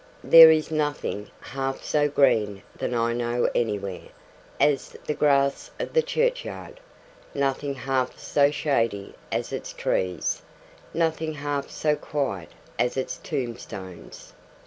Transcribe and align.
There 0.23 0.49
is 0.49 0.71
nothing 0.71 1.29
half 1.41 1.83
so 1.83 2.09
green 2.09 2.63
that 2.75 2.91
I 2.91 3.13
know 3.13 3.47
anywhere, 3.53 4.07
as 4.59 4.97
the 5.05 5.13
grass 5.13 5.69
of 5.79 5.93
that 5.93 6.05
churchyard; 6.07 6.79
nothing 7.35 7.75
half 7.75 8.17
so 8.17 8.49
shady 8.49 9.13
as 9.31 9.53
its 9.53 9.71
trees; 9.73 10.41
nothing 10.91 11.35
half 11.35 11.69
so 11.69 11.95
quiet 11.95 12.49
as 12.79 12.97
its 12.97 13.17
tombstones. 13.17 14.33